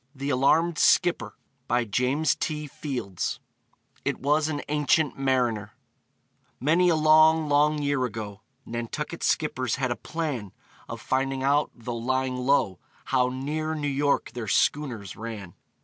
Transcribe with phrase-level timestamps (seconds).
[0.15, 1.35] THE ALARMED SKIPPER
[1.69, 2.71] "It
[4.19, 5.73] was an Ancient Mariner"
[6.59, 10.53] Many a long, long year ago, Nantucket skippers had a plan
[10.89, 15.53] Of finding out, though "lying low," How near New York their schooners ran.